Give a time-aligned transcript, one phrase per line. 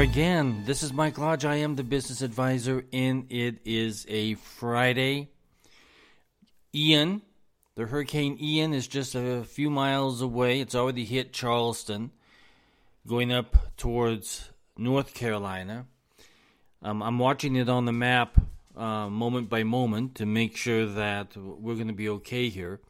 [0.00, 0.62] again.
[0.64, 1.44] This is Mike Lodge.
[1.44, 5.28] I am the business advisor, and it is a Friday.
[6.74, 7.20] Ian,
[7.74, 10.60] the Hurricane Ian, is just a few miles away.
[10.60, 12.12] It's already hit Charleston,
[13.06, 15.84] going up towards North Carolina.
[16.82, 18.40] Um, I'm watching it on the map
[18.74, 22.80] uh, moment by moment to make sure that we're going to be okay here.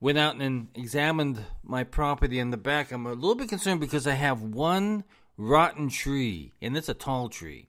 [0.00, 2.90] Went out and examined my property in the back.
[2.90, 5.04] I'm a little bit concerned because I have one
[5.36, 7.68] rotten tree, and it's a tall tree.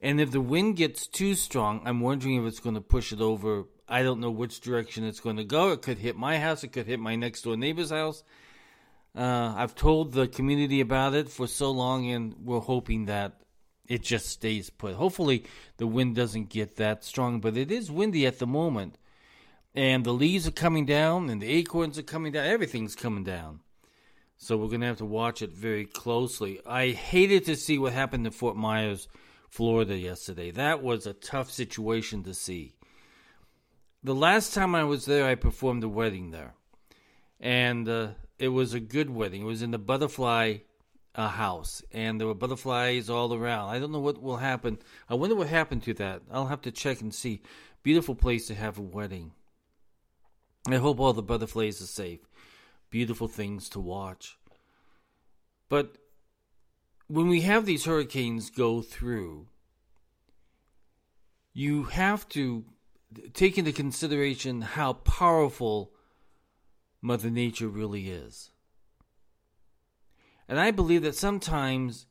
[0.00, 3.20] And if the wind gets too strong, I'm wondering if it's going to push it
[3.20, 3.64] over.
[3.88, 5.72] I don't know which direction it's going to go.
[5.72, 6.62] It could hit my house.
[6.62, 8.22] It could hit my next door neighbor's house.
[9.16, 13.40] Uh, I've told the community about it for so long, and we're hoping that
[13.86, 14.94] it just stays put.
[14.94, 15.44] Hopefully,
[15.76, 18.98] the wind doesn't get that strong, but it is windy at the moment.
[19.74, 22.46] And the leaves are coming down, and the acorns are coming down.
[22.46, 23.60] Everything's coming down.
[24.44, 26.60] So we're going to have to watch it very closely.
[26.66, 29.08] I hated to see what happened in Fort Myers,
[29.48, 30.50] Florida yesterday.
[30.50, 32.74] That was a tough situation to see.
[34.02, 36.52] The last time I was there, I performed a wedding there.
[37.40, 39.40] And uh, it was a good wedding.
[39.40, 40.58] It was in the butterfly
[41.14, 43.70] uh, house, and there were butterflies all around.
[43.70, 44.76] I don't know what will happen.
[45.08, 46.20] I wonder what happened to that.
[46.30, 47.40] I'll have to check and see.
[47.82, 49.32] Beautiful place to have a wedding.
[50.68, 52.20] I hope all the butterflies are safe
[52.94, 54.38] beautiful things to watch.
[55.68, 55.96] But
[57.08, 59.48] when we have these hurricanes go through,
[61.52, 62.64] you have to
[63.32, 65.90] take into consideration how powerful
[67.02, 68.52] Mother Nature really is.
[70.48, 72.06] And I believe that sometimes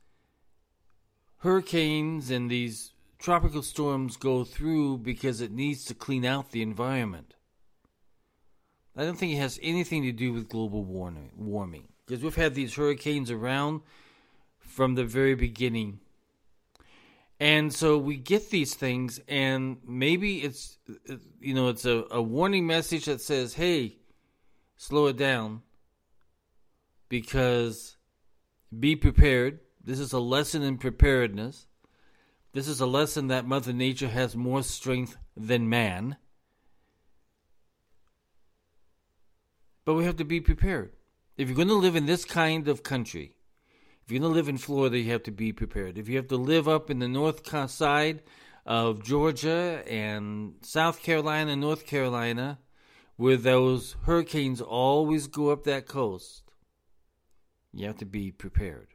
[1.37, 7.35] hurricanes and these tropical storms go through because it needs to clean out the environment.
[8.95, 12.53] I don't think it has anything to do with global warming Warming because we've had
[12.53, 13.81] these hurricanes around
[14.59, 15.99] from the very beginning.
[17.39, 20.77] And so we get these things, and maybe it's,
[21.41, 23.97] you know, it's a, a warning message that says, hey,
[24.77, 25.61] slow it down
[27.09, 27.97] because
[28.79, 29.59] be prepared.
[29.83, 31.67] This is a lesson in preparedness.
[32.53, 36.17] This is a lesson that Mother Nature has more strength than man.
[39.85, 40.93] But we have to be prepared.
[41.37, 43.35] If you're going to live in this kind of country,
[44.03, 45.97] if you're going to live in Florida, you have to be prepared.
[45.97, 48.21] If you have to live up in the north side
[48.65, 52.59] of Georgia and South Carolina and North Carolina,
[53.15, 56.43] where those hurricanes always go up that coast,
[57.73, 58.87] you have to be prepared.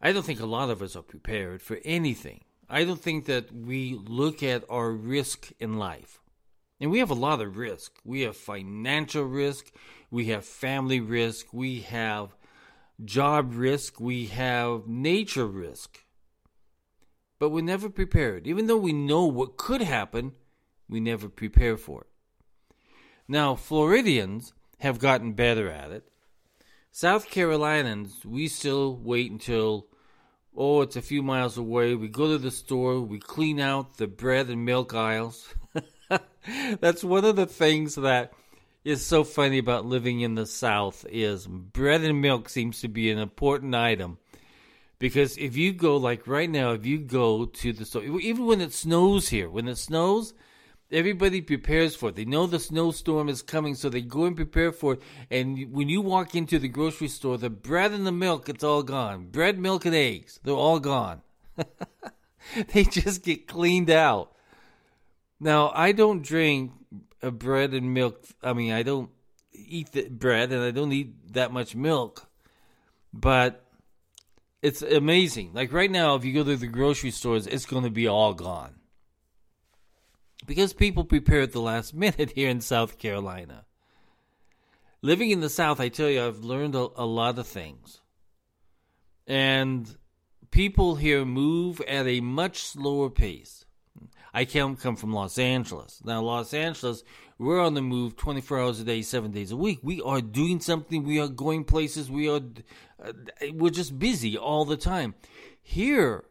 [0.00, 2.42] I don't think a lot of us are prepared for anything.
[2.68, 6.20] I don't think that we look at our risk in life.
[6.80, 7.92] And we have a lot of risk.
[8.04, 9.72] We have financial risk,
[10.10, 12.34] we have family risk, we have
[13.04, 16.04] job risk, we have nature risk.
[17.38, 18.46] But we're never prepared.
[18.46, 20.32] Even though we know what could happen,
[20.88, 22.06] we never prepare for it.
[23.28, 26.04] Now, Floridians have gotten better at it.
[26.92, 29.88] South Carolinians, we still wait until,
[30.56, 31.94] oh, it's a few miles away.
[31.94, 35.54] We go to the store, we clean out the bread and milk aisles.
[36.80, 38.32] That's one of the things that
[38.84, 43.10] is so funny about living in the South is bread and milk seems to be
[43.10, 44.18] an important item.
[44.98, 48.60] Because if you go like right now, if you go to the store, even when
[48.60, 50.32] it snows here, when it snows,
[50.90, 52.16] everybody prepares for it.
[52.16, 55.02] They know the snowstorm is coming, so they go and prepare for it.
[55.30, 58.82] And when you walk into the grocery store, the bread and the milk, it's all
[58.82, 59.26] gone.
[59.26, 61.20] Bread, milk, and eggs, they're all gone.
[62.72, 64.35] they just get cleaned out.
[65.38, 66.72] Now, I don't drink
[67.22, 68.24] a bread and milk.
[68.42, 69.10] I mean, I don't
[69.52, 72.28] eat the bread and I don't eat that much milk.
[73.12, 73.64] But
[74.62, 75.52] it's amazing.
[75.54, 78.34] Like right now, if you go to the grocery stores, it's going to be all
[78.34, 78.74] gone.
[80.46, 83.64] Because people prepare at the last minute here in South Carolina.
[85.02, 88.00] Living in the South, I tell you, I've learned a, a lot of things.
[89.26, 89.96] And
[90.50, 93.65] people here move at a much slower pace.
[94.36, 96.02] I come come from Los Angeles.
[96.04, 97.02] Now, Los Angeles,
[97.38, 99.78] we're on the move 24 hours a day, seven days a week.
[99.82, 101.04] We are doing something.
[101.04, 102.10] We are going places.
[102.10, 102.42] We are,
[103.02, 103.12] uh,
[103.54, 105.14] we're just busy all the time.
[105.62, 106.24] Here,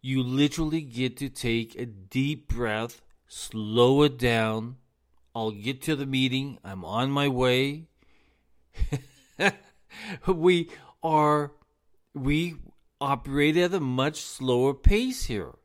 [0.00, 4.76] you literally get to take a deep breath, slow it down.
[5.34, 6.56] I'll get to the meeting.
[6.64, 7.88] I'm on my way.
[10.26, 10.70] we
[11.02, 11.52] are,
[12.14, 12.54] we
[13.02, 15.57] operate at a much slower pace here.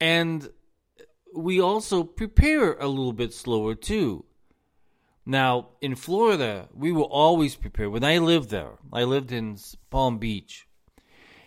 [0.00, 0.48] And
[1.34, 4.24] we also prepare a little bit slower too.
[5.24, 7.90] Now, in Florida, we were always prepared.
[7.90, 9.58] When I lived there, I lived in
[9.90, 10.68] Palm Beach,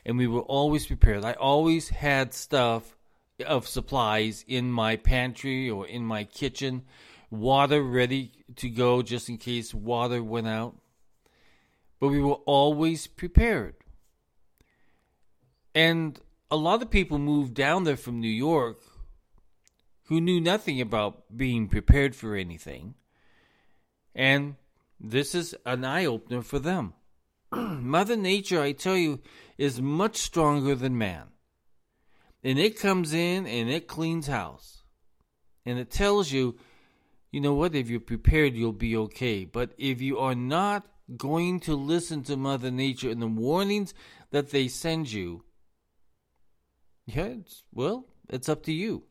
[0.06, 1.24] and we were always prepared.
[1.24, 2.98] I always had stuff
[3.46, 6.84] of supplies in my pantry or in my kitchen,
[7.32, 10.76] water ready to go just in case water went out.
[12.02, 13.76] But we were always prepared.
[15.74, 16.20] And
[16.52, 18.82] a lot of people moved down there from New York
[20.06, 22.96] who knew nothing about being prepared for anything.
[24.16, 24.56] And
[25.00, 26.94] this is an eye opener for them.
[27.52, 29.20] Mother Nature, I tell you,
[29.58, 31.28] is much stronger than man.
[32.44, 34.82] And it comes in and it cleans house.
[35.66, 36.58] And it tells you,
[37.32, 39.46] you know what, if you're prepared, you'll be okay.
[39.46, 43.94] But if you are not going to listen to Mother Nature and the warnings
[44.32, 45.44] that they send you,
[47.16, 49.04] yeah, it's, well, it's up to you.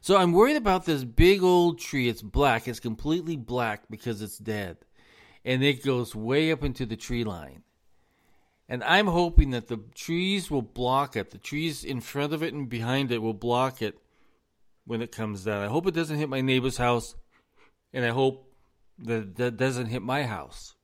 [0.00, 2.08] So I'm worried about this big old tree.
[2.08, 2.68] It's black.
[2.68, 4.78] It's completely black because it's dead.
[5.44, 7.62] And it goes way up into the tree line.
[8.68, 11.30] And I'm hoping that the trees will block it.
[11.30, 13.98] The trees in front of it and behind it will block it
[14.84, 15.62] when it comes down.
[15.62, 17.14] I hope it doesn't hit my neighbor's house.
[17.92, 18.50] And I hope
[18.98, 20.74] that that doesn't hit my house.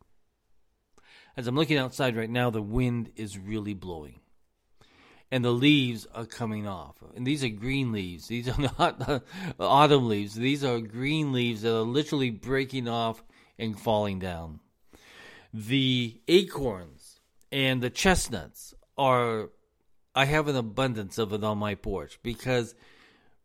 [1.37, 4.21] As I'm looking outside right now, the wind is really blowing
[5.31, 6.97] and the leaves are coming off.
[7.15, 8.29] And these are green leaves.
[8.29, 9.23] These are not the
[9.59, 10.35] autumn leaves.
[10.35, 13.23] These are green leaves that are literally breaking off
[13.59, 14.61] and falling down.
[15.53, 17.21] The acorns
[17.51, 19.51] and the chestnuts are,
[20.15, 22.75] I have an abundance of it on my porch because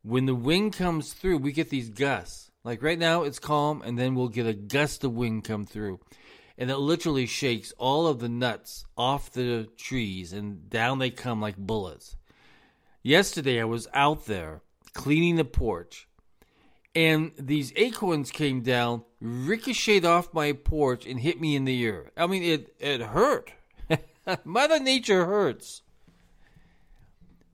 [0.03, 2.51] when the wind comes through, we get these gusts.
[2.63, 5.99] Like right now, it's calm, and then we'll get a gust of wind come through
[6.57, 11.41] and it literally shakes all of the nuts off the trees and down they come
[11.41, 12.15] like bullets.
[13.01, 14.61] Yesterday I was out there
[14.93, 16.07] cleaning the porch
[16.95, 22.11] and these acorns came down, ricocheted off my porch and hit me in the ear.
[22.15, 23.51] I mean it it hurt.
[24.43, 25.81] Mother Nature hurts.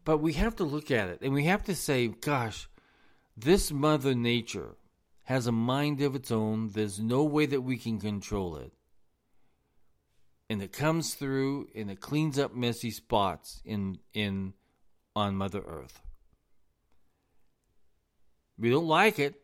[0.04, 2.68] But we have to look at it and we have to say, gosh,
[3.38, 4.76] this Mother Nature
[5.24, 6.70] has a mind of its own.
[6.70, 8.74] There's no way that we can control it
[10.50, 14.54] and it comes through and it cleans up messy spots in in
[15.16, 16.02] on Mother Earth.
[18.58, 19.36] We don't like it,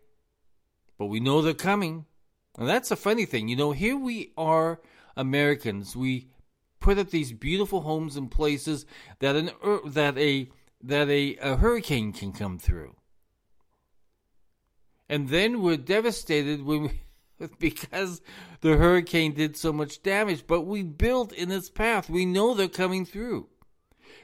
[0.97, 2.05] but we know they're coming.
[2.57, 3.47] And that's a funny thing.
[3.47, 4.79] You know, here we are
[5.15, 5.95] Americans.
[5.95, 6.29] We
[6.79, 8.85] put up these beautiful homes and places
[9.19, 9.51] that an
[9.85, 10.49] that a
[10.81, 12.95] that a, a hurricane can come through.
[15.07, 17.01] And then we're devastated when we
[17.59, 18.21] because
[18.61, 22.09] the hurricane did so much damage, but we built in its path.
[22.09, 23.47] We know they're coming through.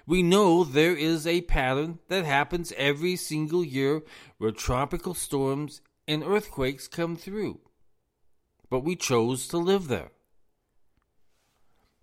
[0.05, 4.01] We know there is a pattern that happens every single year
[4.37, 7.59] where tropical storms and earthquakes come through.
[8.69, 10.11] But we chose to live there.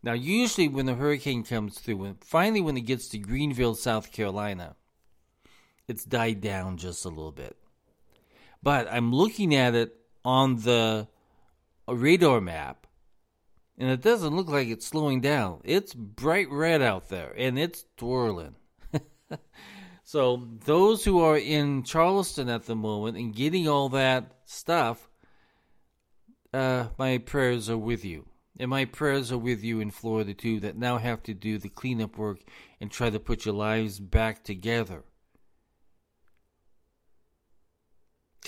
[0.02, 4.12] Now, usually when a hurricane comes through, and finally when it gets to Greenville, South
[4.12, 4.76] Carolina,
[5.88, 7.56] it's died down just a little bit.
[8.62, 11.09] But I'm looking at it on the
[11.87, 12.87] radar map,
[13.76, 15.61] and it doesn't look like it's slowing down.
[15.65, 18.56] It's bright red out there, and it's twirling.
[20.05, 25.09] so those who are in Charleston at the moment and getting all that stuff,
[26.52, 28.26] uh, my prayers are with you.
[28.61, 31.69] And my prayers are with you in Florida too, that now have to do the
[31.69, 32.40] cleanup work
[32.81, 35.04] and try to put your lives back together.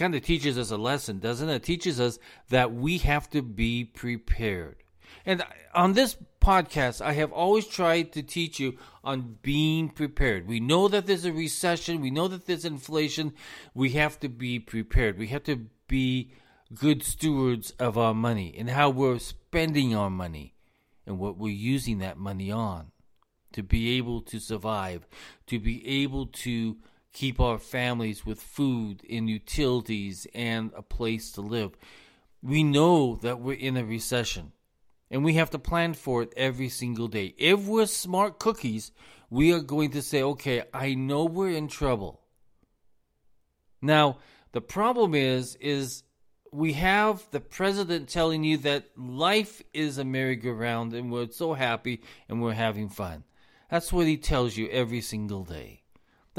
[0.00, 1.56] Kind of teaches us a lesson, doesn't it?
[1.56, 4.76] It teaches us that we have to be prepared.
[5.26, 10.48] And on this podcast, I have always tried to teach you on being prepared.
[10.48, 13.34] We know that there's a recession, we know that there's inflation.
[13.74, 15.18] We have to be prepared.
[15.18, 16.32] We have to be
[16.74, 20.54] good stewards of our money and how we're spending our money
[21.06, 22.92] and what we're using that money on
[23.52, 25.06] to be able to survive,
[25.46, 26.76] to be able to
[27.12, 31.76] keep our families with food and utilities and a place to live.
[32.42, 34.52] We know that we're in a recession
[35.10, 37.34] and we have to plan for it every single day.
[37.36, 38.92] If we're smart cookies,
[39.28, 42.20] we are going to say, okay, I know we're in trouble.
[43.82, 44.18] Now,
[44.52, 46.02] the problem is, is
[46.52, 52.02] we have the president telling you that life is a merry-go-round and we're so happy
[52.28, 53.24] and we're having fun.
[53.70, 55.79] That's what he tells you every single day.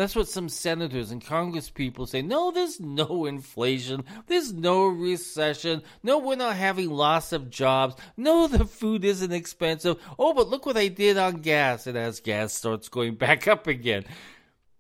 [0.01, 2.24] That's what some senators and Congress people say.
[2.24, 4.03] No, there's no inflation.
[4.25, 5.84] There's no recession.
[6.01, 7.93] No, we're not having loss of jobs.
[8.17, 10.01] No, the food isn't expensive.
[10.17, 11.86] Oh, but look what I did on gas.
[11.86, 14.05] And as gas starts going back up again,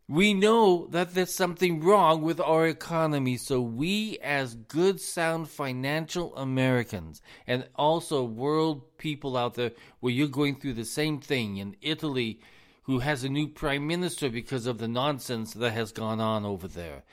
[0.07, 6.35] We know that there's something wrong with our economy, so we, as good, sound financial
[6.35, 11.77] Americans, and also world people out there where you're going through the same thing in
[11.81, 12.41] Italy,
[12.83, 16.67] who has a new prime minister because of the nonsense that has gone on over
[16.67, 17.03] there.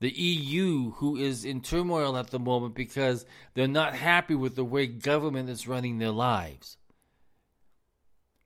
[0.00, 4.64] The EU, who is in turmoil at the moment because they're not happy with the
[4.64, 6.76] way government is running their lives.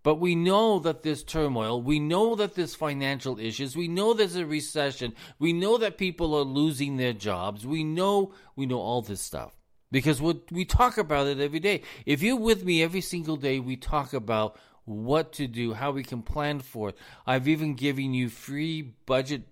[0.02, 1.80] But we know that there's turmoil.
[1.80, 3.76] We know that there's financial issues.
[3.76, 5.14] We know there's a recession.
[5.38, 7.64] We know that people are losing their jobs.
[7.64, 9.56] We know we know all this stuff
[9.92, 11.82] because we we talk about it every day.
[12.04, 16.02] If you're with me every single day, we talk about what to do, how we
[16.02, 16.98] can plan for it.
[17.26, 19.42] I've even given you free budget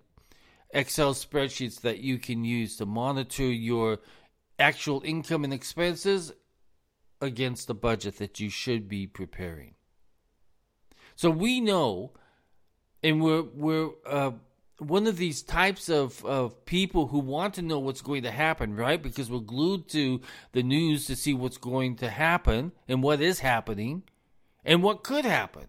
[0.73, 3.99] Excel spreadsheets that you can use to monitor your
[4.59, 6.33] actual income and expenses
[7.21, 9.75] against the budget that you should be preparing.
[11.17, 12.13] So we know,
[13.03, 14.33] and we're we're uh,
[14.79, 18.75] one of these types of, of people who want to know what's going to happen,
[18.75, 19.03] right?
[19.03, 20.21] Because we're glued to
[20.53, 24.03] the news to see what's going to happen and what is happening,
[24.65, 25.67] and what could happen.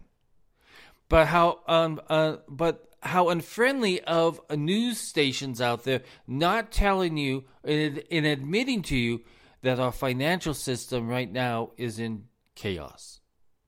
[1.08, 7.44] But how um uh, but how unfriendly of news stations out there not telling you
[7.64, 9.22] and, and admitting to you
[9.62, 13.20] that our financial system right now is in chaos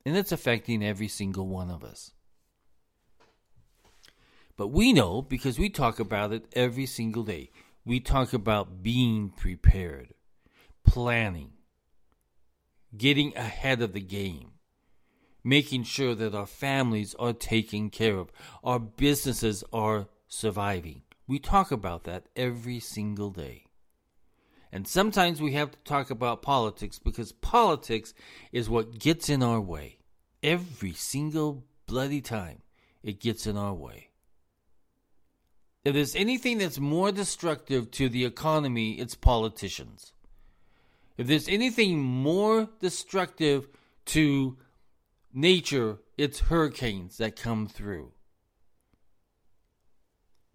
[0.06, 2.12] and it's affecting every single one of us.
[4.56, 7.50] But we know because we talk about it every single day.
[7.84, 10.14] We talk about being prepared,
[10.86, 11.52] planning,
[12.96, 14.52] getting ahead of the game,
[15.44, 18.32] making sure that our families are taken care of,
[18.64, 21.02] our businesses are surviving.
[21.28, 23.66] We talk about that every single day.
[24.72, 28.12] And sometimes we have to talk about politics because politics
[28.50, 29.98] is what gets in our way.
[30.42, 32.62] Every single bloody time
[33.02, 34.08] it gets in our way.
[35.84, 40.12] If there's anything that's more destructive to the economy, it's politicians.
[41.16, 43.68] If there's anything more destructive
[44.06, 44.56] to
[45.34, 48.12] nature, it's hurricanes that come through.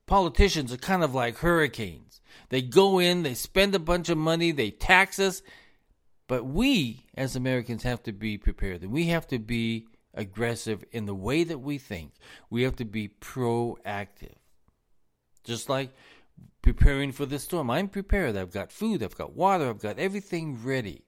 [0.06, 2.22] Politicians are kind of like hurricanes.
[2.50, 5.42] They go in, they spend a bunch of money, they tax us.
[6.28, 8.82] But we, as Americans, have to be prepared.
[8.82, 12.14] And we have to be aggressive in the way that we think.
[12.50, 14.36] We have to be proactive.
[15.44, 15.92] Just like
[16.62, 17.70] preparing for the storm.
[17.70, 18.36] I'm prepared.
[18.36, 21.04] I've got food, I've got water, I've got everything ready.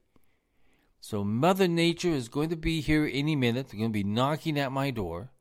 [1.04, 3.68] So Mother Nature is going to be here any minute.
[3.68, 5.32] They're going to be knocking at my door.